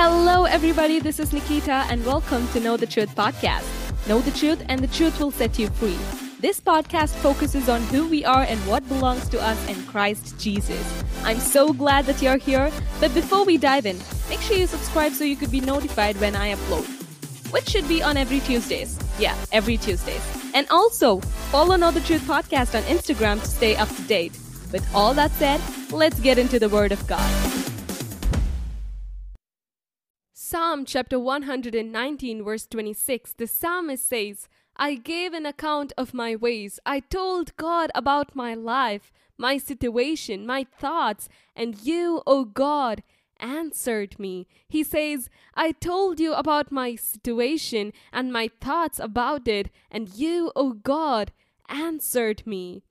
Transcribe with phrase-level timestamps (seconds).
[0.00, 1.00] Hello, everybody.
[1.00, 3.66] This is Nikita, and welcome to Know the Truth podcast.
[4.06, 5.98] Know the truth, and the truth will set you free.
[6.38, 11.02] This podcast focuses on who we are and what belongs to us in Christ Jesus.
[11.24, 13.98] I'm so glad that you're here, but before we dive in,
[14.30, 16.86] make sure you subscribe so you could be notified when I upload,
[17.50, 18.96] which should be on every Tuesdays.
[19.18, 20.22] Yeah, every Tuesdays.
[20.54, 21.18] And also,
[21.50, 24.38] follow Know the Truth podcast on Instagram to stay up to date.
[24.70, 25.60] With all that said,
[25.90, 27.58] let's get into the Word of God.
[30.50, 34.48] Psalm chapter 119, verse 26, the psalmist says,
[34.78, 36.80] I gave an account of my ways.
[36.86, 43.02] I told God about my life, my situation, my thoughts, and you, O God,
[43.38, 44.46] answered me.
[44.66, 50.50] He says, I told you about my situation and my thoughts about it, and you,
[50.56, 51.30] O God,
[51.68, 52.84] answered me.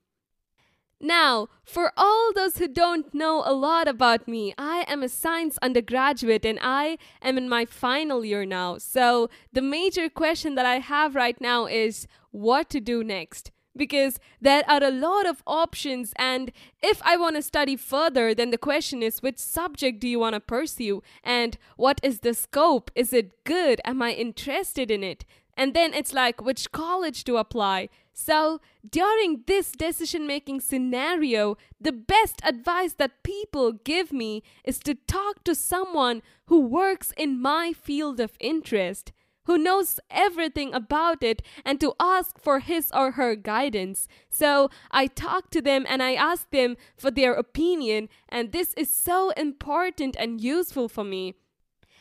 [0.99, 5.59] Now, for all those who don't know a lot about me, I am a science
[5.61, 8.79] undergraduate and I am in my final year now.
[8.79, 13.51] So, the major question that I have right now is what to do next.
[13.75, 18.49] Because there are a lot of options, and if I want to study further, then
[18.49, 21.03] the question is which subject do you want to pursue?
[21.23, 22.89] And what is the scope?
[22.95, 23.79] Is it good?
[23.85, 25.25] Am I interested in it?
[25.55, 27.89] And then it's like which college to apply.
[28.19, 34.95] So, during this decision making scenario, the best advice that people give me is to
[34.95, 39.11] talk to someone who works in my field of interest,
[39.45, 44.07] who knows everything about it, and to ask for his or her guidance.
[44.31, 48.91] So, I talk to them and I ask them for their opinion, and this is
[48.91, 51.35] so important and useful for me.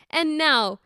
[0.09, 0.81] And now,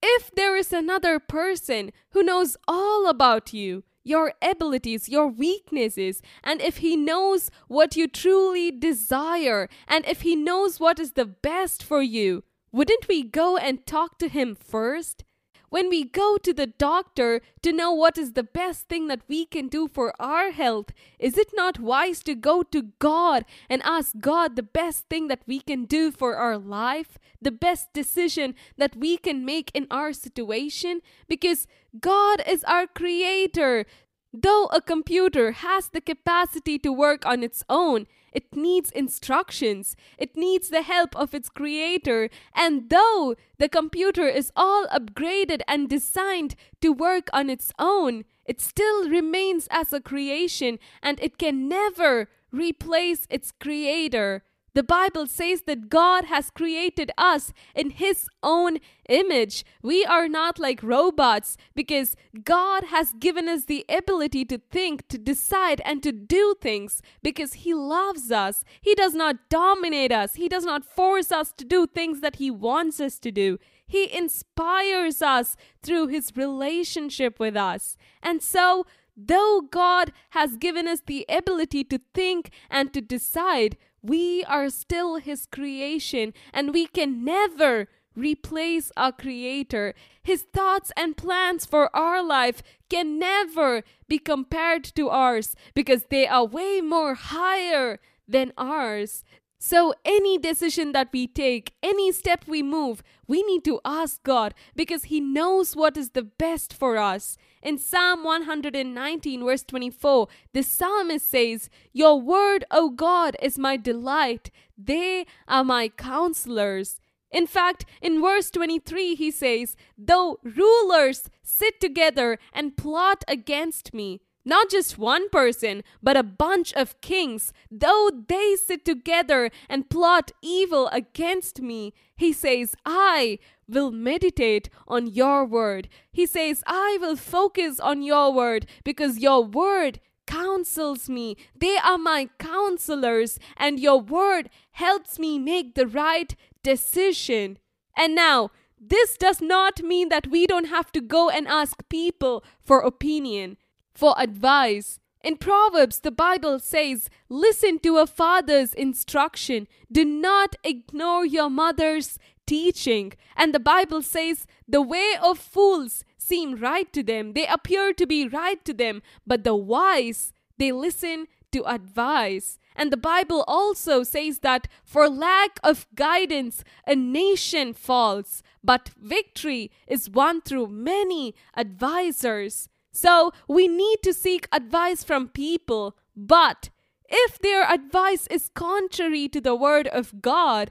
[0.00, 6.60] if there is another person who knows all about you, your abilities, your weaknesses, and
[6.60, 11.82] if He knows what you truly desire, and if He knows what is the best
[11.82, 15.24] for you, wouldn't we go and talk to Him first?
[15.70, 19.46] When we go to the doctor to know what is the best thing that we
[19.46, 24.18] can do for our health, is it not wise to go to God and ask
[24.18, 28.96] God the best thing that we can do for our life, the best decision that
[28.96, 31.02] we can make in our situation?
[31.28, 31.68] Because
[32.00, 33.86] God is our creator.
[34.32, 39.96] Though a computer has the capacity to work on its own, it needs instructions.
[40.18, 42.30] It needs the help of its creator.
[42.54, 48.60] And though the computer is all upgraded and designed to work on its own, it
[48.60, 54.42] still remains as a creation and it can never replace its creator.
[54.74, 59.64] The Bible says that God has created us in His own image.
[59.82, 65.18] We are not like robots because God has given us the ability to think, to
[65.18, 68.64] decide, and to do things because He loves us.
[68.80, 72.50] He does not dominate us, He does not force us to do things that He
[72.50, 73.58] wants us to do.
[73.86, 77.96] He inspires us through His relationship with us.
[78.22, 78.86] And so,
[79.16, 85.16] though God has given us the ability to think and to decide, we are still
[85.16, 89.94] His creation and we can never replace our Creator.
[90.22, 96.26] His thoughts and plans for our life can never be compared to ours because they
[96.26, 99.24] are way more higher than ours.
[99.62, 104.54] So, any decision that we take, any step we move, we need to ask God
[104.74, 107.36] because He knows what is the best for us.
[107.62, 114.50] In Psalm 119, verse 24, the psalmist says, Your word, O God, is my delight.
[114.78, 116.98] They are my counselors.
[117.30, 124.22] In fact, in verse 23, he says, Though rulers sit together and plot against me,
[124.44, 130.32] not just one person, but a bunch of kings, though they sit together and plot
[130.42, 135.88] evil against me, he says, I will meditate on your word.
[136.10, 141.36] He says, I will focus on your word because your word counsels me.
[141.58, 147.58] They are my counselors, and your word helps me make the right decision.
[147.96, 148.50] And now,
[148.80, 153.58] this does not mean that we don't have to go and ask people for opinion
[154.00, 154.98] for advice.
[155.22, 159.68] In Proverbs, the Bible says, Listen to a father's instruction.
[159.92, 163.12] Do not ignore your mother's teaching.
[163.36, 167.34] And the Bible says, The way of fools seem right to them.
[167.34, 169.02] They appear to be right to them.
[169.26, 172.58] But the wise, they listen to advice.
[172.74, 178.42] And the Bible also says that for lack of guidance, a nation falls.
[178.64, 182.70] But victory is won through many advisors.
[182.92, 186.70] So we need to seek advice from people, but
[187.08, 190.70] if their advice is contrary to the word of God,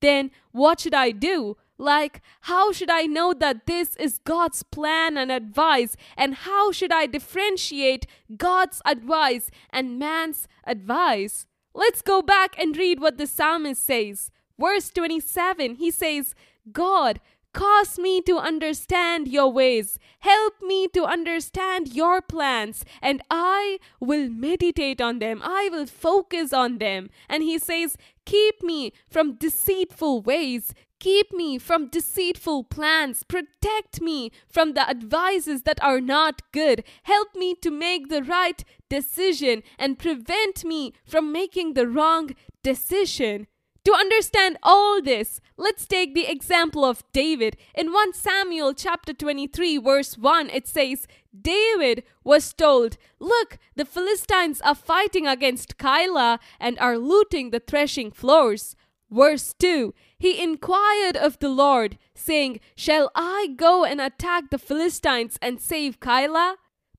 [0.00, 1.56] then what should I do?
[1.78, 5.96] Like, how should I know that this is God's plan and advice?
[6.16, 11.46] And how should I differentiate God's advice and man's advice?
[11.74, 14.30] Let's go back and read what the psalmist says.
[14.58, 16.34] Verse 27, he says,
[16.72, 17.20] God,
[17.56, 19.98] Cause me to understand your ways.
[20.18, 25.40] Help me to understand your plans, and I will meditate on them.
[25.42, 27.08] I will focus on them.
[27.30, 30.74] And he says, Keep me from deceitful ways.
[31.00, 33.22] Keep me from deceitful plans.
[33.22, 36.84] Protect me from the advices that are not good.
[37.04, 42.32] Help me to make the right decision and prevent me from making the wrong
[42.62, 43.46] decision.
[43.86, 47.56] To understand all this, let's take the example of David.
[47.72, 54.60] In 1 Samuel chapter 23 verse 1 it says, David was told, "Look, the Philistines
[54.62, 58.74] are fighting against Keilah and are looting the threshing floors."
[59.08, 65.38] Verse 2 He inquired of the Lord, saying, Shall I go and attack the Philistines
[65.40, 66.56] and save Keilah?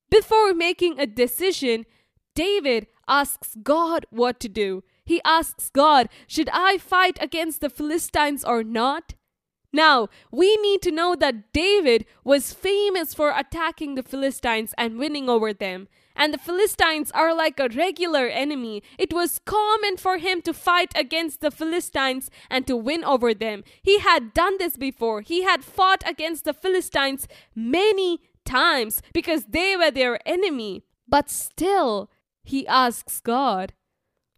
[0.10, 1.86] Before making a decision,
[2.34, 4.84] David asks God what to do.
[5.08, 9.14] He asks God, Should I fight against the Philistines or not?
[9.72, 15.30] Now, we need to know that David was famous for attacking the Philistines and winning
[15.30, 15.88] over them.
[16.14, 18.84] And the Philistines are like a regular enemy.
[18.98, 23.64] It was common for him to fight against the Philistines and to win over them.
[23.82, 25.22] He had done this before.
[25.22, 30.84] He had fought against the Philistines many times because they were their enemy.
[31.08, 32.10] But still,
[32.44, 33.74] he asks God,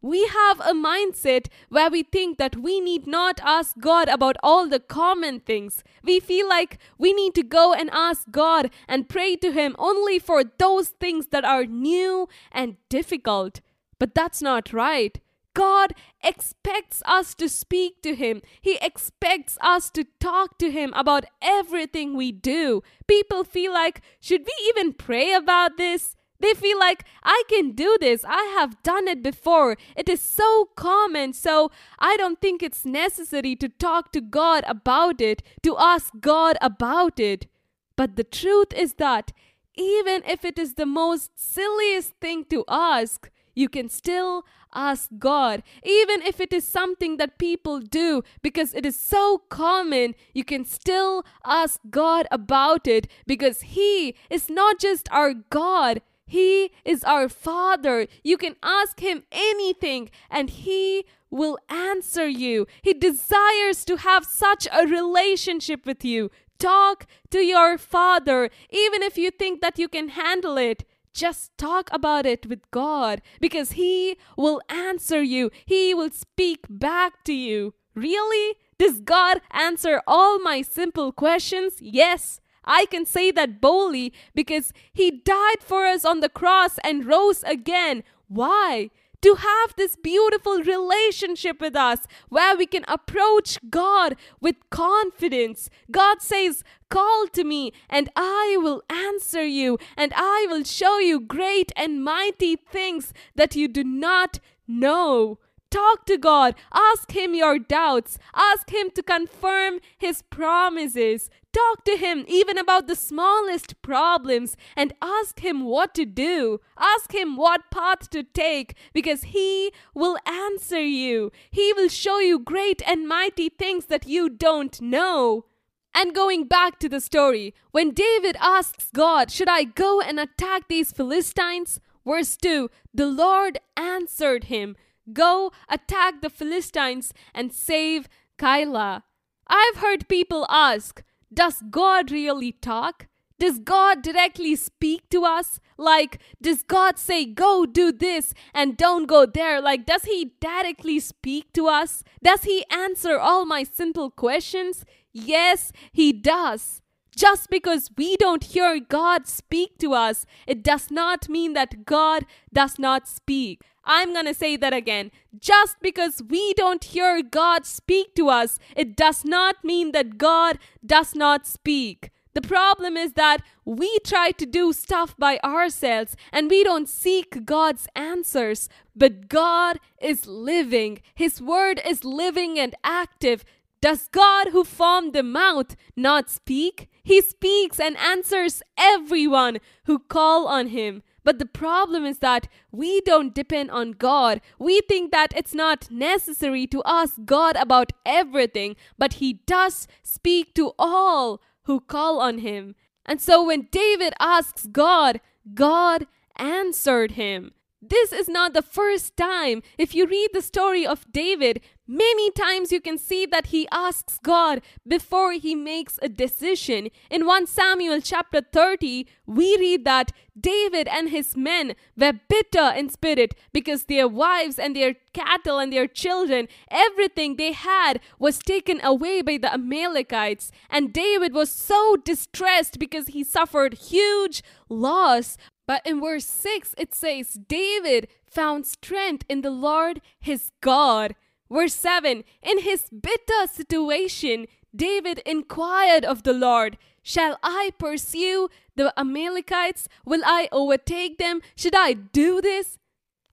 [0.01, 4.68] we have a mindset where we think that we need not ask God about all
[4.68, 5.84] the common things.
[6.04, 10.19] We feel like we need to go and ask God and pray to Him only
[10.19, 13.62] for those things that are new and difficult.
[14.00, 15.19] But that's not right.
[15.54, 15.94] God
[16.24, 18.42] expects us to speak to Him.
[18.62, 22.81] He expects us to talk to Him about everything we do.
[23.07, 26.16] People feel like, should we even pray about this?
[26.39, 28.24] They feel like I can do this.
[28.27, 29.77] I have done it before.
[29.95, 31.33] It is so common.
[31.33, 36.57] So I don't think it's necessary to talk to God about it, to ask God
[36.62, 37.47] about it.
[37.95, 39.33] But the truth is that
[39.75, 45.63] even if it is the most silliest thing to ask, you can still ask God.
[45.83, 50.63] Even if it is something that people do because it is so common, you can
[50.63, 57.28] still ask God about it because He is not just our God, he is our
[57.28, 58.06] Father.
[58.24, 62.68] You can ask Him anything and He will answer you.
[62.84, 66.30] He desires to have such a relationship with you.
[66.60, 70.86] Talk to your Father, even if you think that you can handle it.
[71.14, 75.50] Just talk about it with God because He will answer you.
[75.66, 77.74] He will speak back to you.
[77.96, 78.56] Really?
[78.78, 81.81] Does God answer all my simple questions?
[81.81, 82.40] Yes.
[82.65, 87.44] I can say that boldly because he died for us on the cross and rose
[87.44, 88.03] again.
[88.27, 88.91] Why?
[89.21, 95.69] To have this beautiful relationship with us where we can approach God with confidence.
[95.91, 101.19] God says, Call to me, and I will answer you, and I will show you
[101.19, 105.37] great and mighty things that you do not know.
[105.69, 106.56] Talk to God.
[106.73, 108.18] Ask Him your doubts.
[108.33, 111.30] Ask Him to confirm His promises.
[111.51, 116.59] Talk to Him even about the smallest problems and ask Him what to do.
[116.77, 121.31] Ask Him what path to take because He will answer you.
[121.49, 125.45] He will show you great and mighty things that you don't know.
[125.94, 130.68] And going back to the story, when David asks God, Should I go and attack
[130.68, 131.79] these Philistines?
[132.06, 134.75] Verse 2 The Lord answered him.
[135.11, 139.03] Go attack the Philistines and save Keilah.
[139.47, 141.01] I've heard people ask,
[141.33, 143.07] does God really talk?
[143.40, 145.62] Does God directly speak to us?
[145.78, 149.62] Like, does God say, go do this and don't go there?
[149.62, 152.04] Like, does He directly speak to us?
[152.21, 154.83] Does He answer all my simple questions?
[155.14, 156.81] Yes, He does.
[157.16, 162.26] Just because we don't hear God speak to us, it does not mean that God
[162.54, 163.62] does not speak.
[163.90, 165.10] I'm going to say that again.
[165.38, 170.60] Just because we don't hear God speak to us, it does not mean that God
[170.86, 172.12] does not speak.
[172.36, 177.46] The problem is that we try to do stuff by ourselves and we don't seek
[177.46, 178.69] God's answers.
[178.96, 183.44] But God is living, His word is living and active.
[183.81, 186.90] Does God, who formed the mouth, not speak?
[187.02, 191.02] He speaks and answers everyone who call on Him.
[191.30, 194.42] But the problem is that we don't depend on God.
[194.57, 200.56] We think that it's not necessary to ask God about everything, but He does speak
[200.56, 202.74] to all who call on Him.
[203.06, 205.21] And so when David asks God,
[205.54, 207.52] God answered him.
[207.81, 209.64] This is not the first time.
[209.78, 214.19] If you read the story of David, many times you can see that he asks
[214.21, 216.90] God before he makes a decision.
[217.09, 222.90] In 1 Samuel chapter 30, we read that David and his men were bitter in
[222.90, 228.81] spirit because their wives and their cattle and their children, everything they had, was taken
[228.83, 230.52] away by the Amalekites.
[230.69, 235.38] And David was so distressed because he suffered huge loss.
[235.69, 241.14] But in verse 6, it says, David found strength in the Lord his God.
[241.47, 248.99] Verse 7, in his bitter situation, David inquired of the Lord, Shall I pursue the
[248.99, 249.88] Amalekites?
[250.06, 251.40] Will I overtake them?
[251.56, 252.80] Should I do this?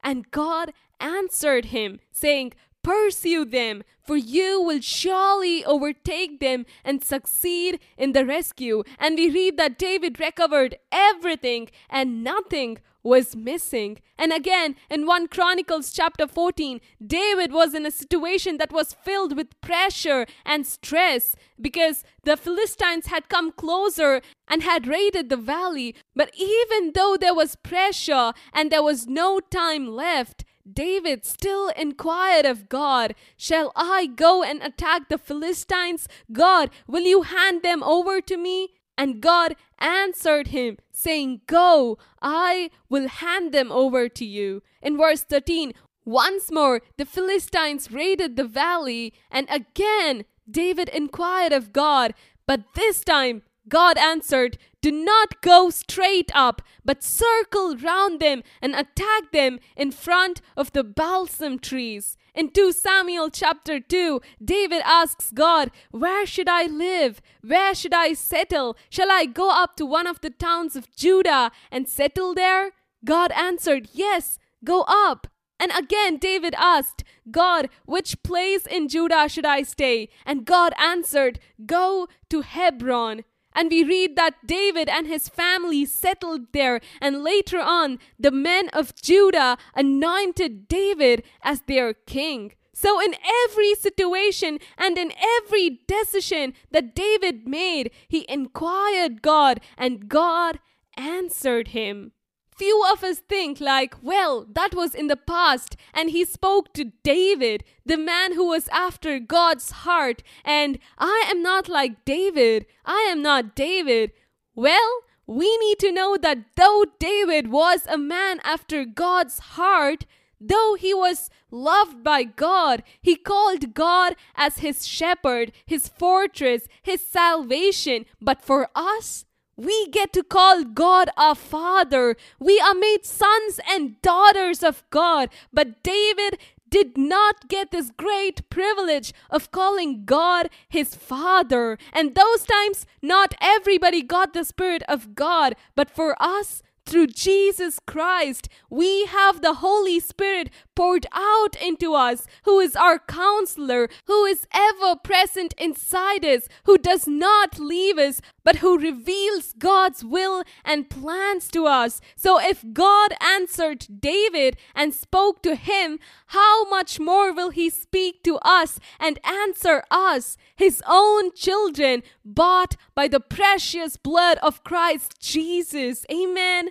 [0.04, 2.52] And God answered him, saying,
[2.86, 8.84] Pursue them, for you will surely overtake them and succeed in the rescue.
[9.00, 13.98] And we read that David recovered everything and nothing was missing.
[14.16, 19.36] And again, in 1 Chronicles chapter 14, David was in a situation that was filled
[19.36, 25.96] with pressure and stress because the Philistines had come closer and had raided the valley.
[26.14, 32.44] But even though there was pressure and there was no time left, David still inquired
[32.44, 36.08] of God, Shall I go and attack the Philistines?
[36.32, 38.70] God, will you hand them over to me?
[38.98, 44.62] And God answered him, saying, Go, I will hand them over to you.
[44.80, 45.72] In verse 13,
[46.04, 52.14] once more the Philistines raided the valley, and again David inquired of God,
[52.46, 58.74] but this time God answered, Do not go straight up, but circle round them and
[58.74, 62.16] attack them in front of the balsam trees.
[62.34, 67.20] In 2 Samuel chapter 2, David asks God, Where should I live?
[67.42, 68.76] Where should I settle?
[68.90, 72.72] Shall I go up to one of the towns of Judah and settle there?
[73.04, 75.28] God answered, Yes, go up.
[75.58, 80.10] And again, David asked, God, which place in Judah should I stay?
[80.26, 83.24] And God answered, Go to Hebron.
[83.56, 88.68] And we read that David and his family settled there, and later on, the men
[88.74, 92.52] of Judah anointed David as their king.
[92.74, 100.10] So, in every situation and in every decision that David made, he inquired God, and
[100.10, 100.58] God
[100.98, 102.12] answered him.
[102.56, 106.92] Few of us think, like, well, that was in the past, and he spoke to
[107.02, 112.64] David, the man who was after God's heart, and I am not like David.
[112.84, 114.12] I am not David.
[114.54, 120.06] Well, we need to know that though David was a man after God's heart,
[120.40, 127.00] Though he was loved by God, he called God as his shepherd, his fortress, his
[127.00, 128.04] salvation.
[128.20, 129.24] But for us,
[129.56, 132.16] we get to call God our Father.
[132.38, 135.30] We are made sons and daughters of God.
[135.52, 141.78] But David did not get this great privilege of calling God his Father.
[141.92, 145.54] And those times, not everybody got the Spirit of God.
[145.74, 152.26] But for us, through Jesus Christ, we have the Holy Spirit poured out into us,
[152.44, 158.20] who is our counselor, who is ever present inside us, who does not leave us,
[158.44, 162.00] but who reveals God's will and plans to us.
[162.14, 168.22] So if God answered David and spoke to him, how much more will he speak
[168.22, 175.18] to us and answer us, his own children, bought by the precious blood of Christ
[175.20, 176.06] Jesus?
[176.12, 176.70] Amen.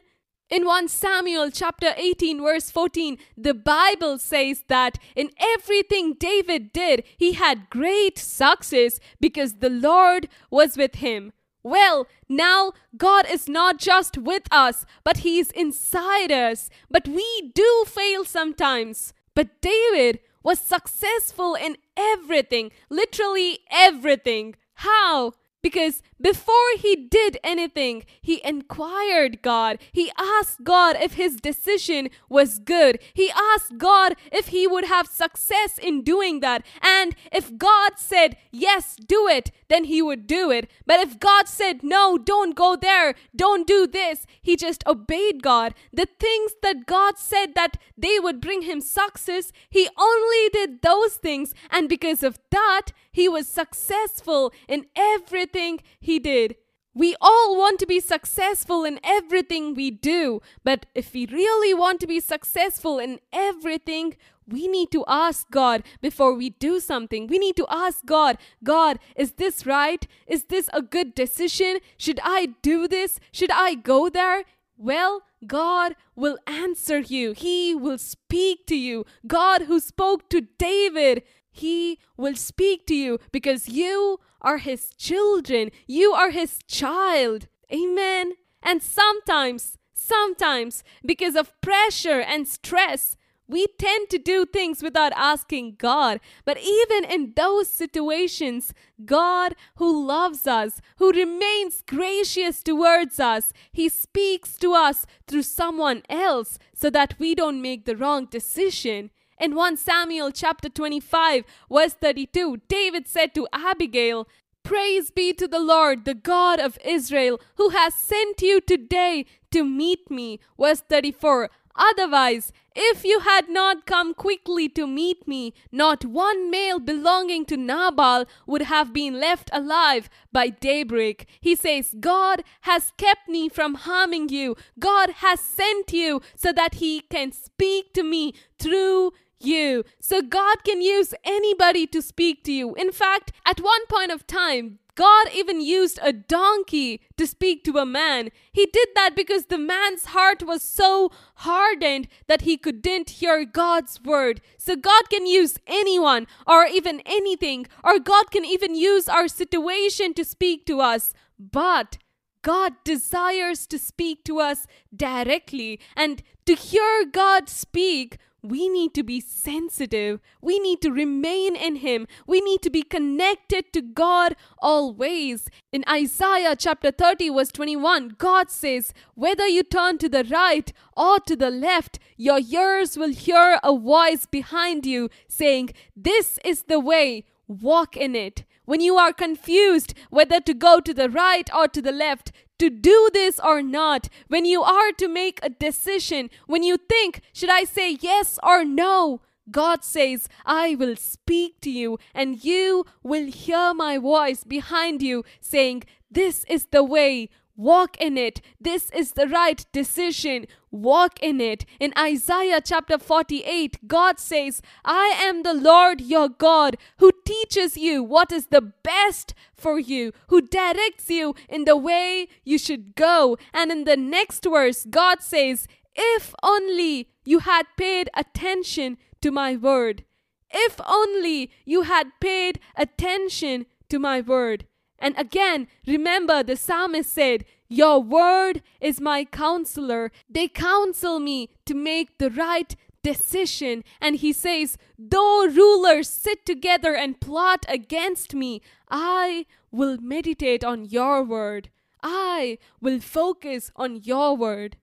[0.55, 7.03] In 1 Samuel chapter 18 verse 14, the Bible says that in everything David did,
[7.17, 11.33] he had great success because the Lord was with him.
[11.61, 16.69] Well, now God is not just with us, but he is inside us.
[16.89, 19.13] But we do fail sometimes.
[19.33, 24.55] But David was successful in everything, literally everything.
[24.75, 25.33] How?
[25.61, 29.79] Because before he did anything, he inquired God.
[29.91, 32.99] He asked God if his decision was good.
[33.13, 36.65] He asked God if he would have success in doing that.
[36.81, 40.71] And if God said, yes, do it, then he would do it.
[40.85, 45.73] But if God said, no, don't go there, don't do this, he just obeyed God.
[45.91, 51.15] The things that God said that they would bring him success, he only did those
[51.15, 51.53] things.
[51.69, 56.55] And because of that, he was successful in everything he did.
[56.93, 61.99] We all want to be successful in everything we do, but if we really want
[61.99, 64.15] to be successful in everything,
[64.47, 67.27] we need to ask God before we do something.
[67.27, 70.07] We need to ask God, God, is this right?
[70.25, 71.79] Is this a good decision?
[71.97, 73.19] Should I do this?
[73.31, 74.45] Should I go there?
[74.77, 77.33] Well, God will answer you.
[77.33, 79.05] He will speak to you.
[79.27, 81.23] God, who spoke to David,
[81.55, 85.71] He will speak to you because you are His children.
[85.87, 87.47] You are His child.
[87.71, 88.33] Amen.
[88.61, 93.15] And sometimes, sometimes, because of pressure and stress,
[93.47, 96.19] we tend to do things without asking God.
[96.43, 98.73] But even in those situations,
[99.05, 106.01] God, who loves us, who remains gracious towards us, He speaks to us through someone
[106.09, 109.11] else so that we don't make the wrong decision.
[109.39, 114.27] In 1 Samuel chapter 25, verse 32, David said to Abigail,
[114.63, 119.63] Praise be to the Lord, the God of Israel, who has sent you today to
[119.63, 120.39] meet me.
[120.57, 126.79] Verse 34, Otherwise, if you had not come quickly to meet me, not one male
[126.79, 131.27] belonging to Nabal would have been left alive by daybreak.
[131.41, 134.55] He says, God has kept me from harming you.
[134.79, 139.83] God has sent you so that he can speak to me through you.
[139.99, 142.73] So God can use anybody to speak to you.
[142.75, 147.77] In fact, at one point of time, God even used a donkey to speak to
[147.77, 148.29] a man.
[148.53, 153.99] He did that because the man's heart was so hardened that he couldn't hear God's
[154.01, 154.39] word.
[154.57, 160.13] So God can use anyone or even anything, or God can even use our situation
[160.13, 161.13] to speak to us.
[161.37, 161.97] But
[162.41, 164.65] God desires to speak to us
[164.95, 168.17] directly, and to hear God speak,
[168.49, 170.19] we need to be sensitive.
[170.41, 172.07] We need to remain in Him.
[172.27, 175.49] We need to be connected to God always.
[175.71, 181.19] In Isaiah chapter 30, verse 21, God says, Whether you turn to the right or
[181.21, 186.79] to the left, your ears will hear a voice behind you saying, This is the
[186.79, 188.43] way, walk in it.
[188.65, 192.69] When you are confused whether to go to the right or to the left, to
[192.69, 197.49] do this or not, when you are to make a decision, when you think, should
[197.49, 199.21] I say yes or no?
[199.51, 205.23] God says, I will speak to you, and you will hear my voice behind you
[205.39, 208.41] saying, This is the way, Walk in it.
[208.59, 210.45] This is the right decision.
[210.71, 211.65] Walk in it.
[211.79, 218.03] In Isaiah chapter 48, God says, I am the Lord your God who teaches you
[218.03, 223.37] what is the best for you, who directs you in the way you should go.
[223.53, 225.65] And in the next verse, God says,
[225.95, 230.03] If only you had paid attention to my word.
[230.51, 234.65] If only you had paid attention to my word.
[234.99, 240.11] And again, remember the psalmist said, Your word is my counselor.
[240.29, 243.83] They counsel me to make the right decision.
[244.01, 250.85] And he says, Though rulers sit together and plot against me, I will meditate on
[250.85, 251.69] your word.
[252.01, 254.77] I will focus on your word.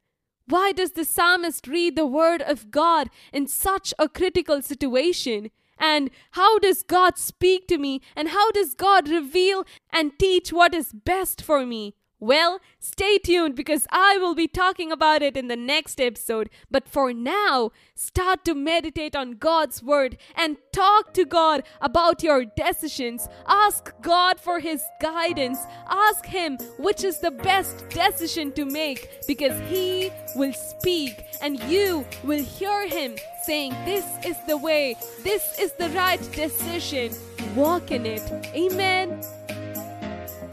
[0.46, 5.50] Why does the psalmist read the word of God in such a critical situation?
[5.78, 8.00] And how does God speak to me?
[8.14, 11.94] And how does God reveal and teach what is best for me?
[12.22, 16.50] Well, stay tuned because I will be talking about it in the next episode.
[16.70, 22.44] But for now, start to meditate on God's word and talk to God about your
[22.44, 23.26] decisions.
[23.48, 25.58] Ask God for His guidance.
[25.90, 32.06] Ask Him which is the best decision to make because He will speak and you
[32.22, 37.10] will hear Him saying, This is the way, this is the right decision.
[37.56, 38.22] Walk in it.
[38.54, 39.20] Amen.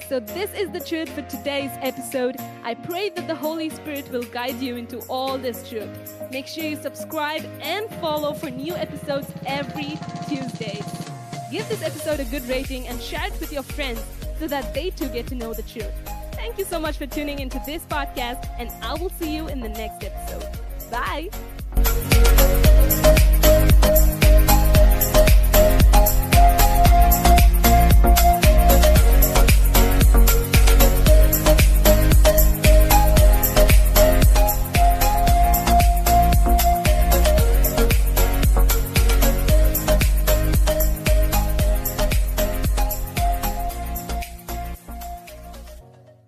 [0.08, 2.36] So, this is the truth for today's episode.
[2.64, 5.90] I pray that the Holy Spirit will guide you into all this truth.
[6.32, 10.82] Make sure you subscribe and follow for new episodes every Tuesday.
[11.52, 14.04] Give this episode a good rating and share it with your friends
[14.40, 15.94] so that they too get to know the truth.
[16.34, 19.60] Thank you so much for tuning into this podcast, and I will see you in
[19.60, 20.48] the next episode.
[20.90, 21.30] Bye.